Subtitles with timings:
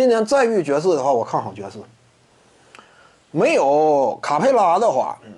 [0.00, 1.78] 今年再遇爵士的话，我看好爵士。
[3.30, 5.30] 没有卡佩拉的话，嗯，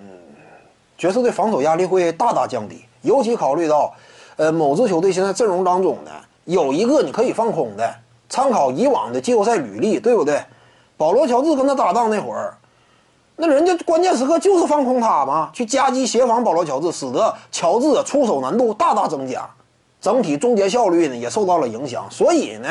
[0.96, 2.84] 爵士队防守压力会大大降低。
[3.00, 3.92] 尤其考虑到，
[4.36, 6.12] 呃，某支球队现在阵容当中呢，
[6.44, 7.92] 有一个你可以放空的，
[8.28, 10.40] 参考以往的季后赛履历，对不对？
[10.96, 12.56] 保罗·乔治跟他搭档那会儿，
[13.34, 19.44] 那人家关键时刻就是放空他嘛，去夹击协防保罗·乔治，使得乔治出手难度大大增加，
[20.00, 22.06] 整体终结效率呢也受到了影响。
[22.08, 22.68] 所以呢，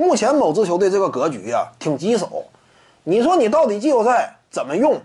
[0.00, 2.46] 目前某支球队这个格局啊，挺棘手。
[3.04, 4.98] 你说你到底季后赛怎么用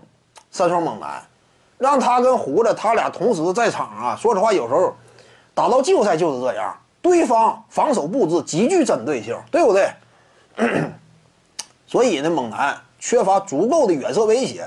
[0.50, 1.22] 三双猛男，
[1.76, 4.16] 让他跟胡子他俩同时在场啊？
[4.16, 4.94] 说实话，有时候
[5.52, 9.92] 打到季后赛就是这样，对方防守布置极具针对性，对不对？
[11.86, 14.66] 所以呢，猛男缺乏足够的远射威胁，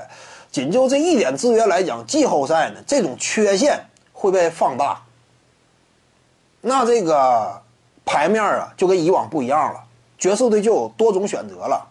[0.52, 3.80] 仅就这一点资源来讲，季后赛呢这种缺陷
[4.12, 5.02] 会被放大。
[6.60, 7.60] 那这个
[8.04, 9.80] 牌面啊就跟以往不一样了，
[10.20, 11.88] 爵士队就有多种选择了。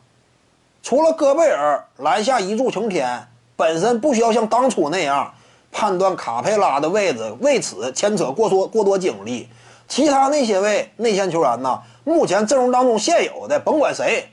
[0.82, 3.28] 除了戈贝尔篮下一柱擎天，
[3.58, 5.34] 本身不需要像当初那样
[5.72, 9.50] 判断卡佩拉的位置，为此牵扯过多过多精力。
[9.88, 11.82] 其他那些位内线球员呢？
[12.04, 14.30] 目前阵容当中现有的，甭管谁，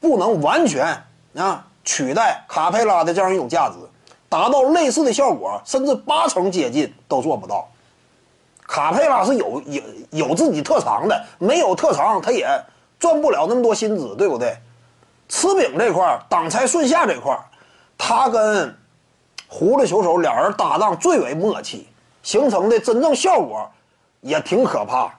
[0.00, 1.02] 不能完全
[1.36, 3.74] 啊取代卡佩拉的这样一种价值，
[4.28, 7.68] 达到类似的效果，甚至八成接近都做不到。
[8.66, 12.48] 卡佩拉是有有有自己特长的，没有特长他也
[13.04, 14.56] 赚不了那么多薪资，对不对？
[15.28, 17.44] 吃饼这块儿，挡拆顺下这块儿，
[17.98, 18.74] 他跟
[19.46, 21.86] 胡子球手两人搭档最为默契，
[22.22, 23.70] 形成的真正效果
[24.22, 25.12] 也挺可怕，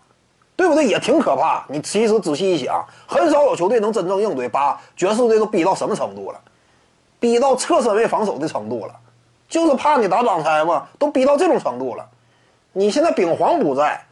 [0.55, 0.87] 对不对？
[0.87, 1.63] 也挺可怕。
[1.67, 6.41] 你其实仔细一想，很少有球队能真正应对，把爵士队都逼到什么程度了？
[7.19, 8.95] 逼到侧身位防守的程度了，
[9.47, 12.03] 就是怕你打挡拆嘛，都逼到这种程度了。
[12.73, 14.03] 你现在丙皇不在，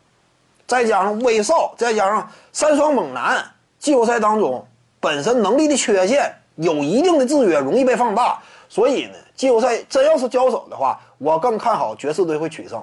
[0.67, 3.43] 再加上威少，再加上三双猛男，
[3.83, 4.65] 季后赛当中。
[5.01, 12.81] 本身能力的缺陷有一定的制约，容易被放大，所以呢，季后赛真要是交手的话，我更看好爵士队会取胜。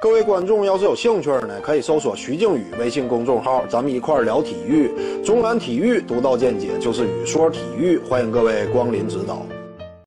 [0.00, 4.92] 各位观众要是有兴趣呢，可以搜索徐静宇微信公众号，咱们一块儿聊体育。
[5.24, 9.42] 中南体育独到见解就是语说体育，欢迎各位光临指导。